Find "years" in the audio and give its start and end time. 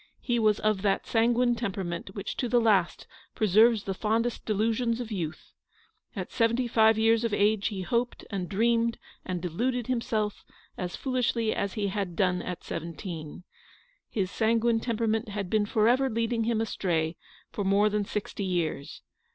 6.97-7.23, 18.43-19.03